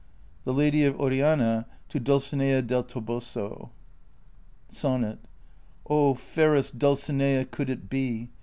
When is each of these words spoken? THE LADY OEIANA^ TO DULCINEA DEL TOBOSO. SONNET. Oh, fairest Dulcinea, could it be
THE 0.45 0.53
LADY 0.55 0.81
OEIANA^ 0.91 1.65
TO 1.87 1.99
DULCINEA 1.99 2.63
DEL 2.63 2.81
TOBOSO. 2.85 3.69
SONNET. 4.67 5.19
Oh, 5.87 6.15
fairest 6.15 6.79
Dulcinea, 6.79 7.45
could 7.45 7.69
it 7.69 7.87
be 7.87 8.27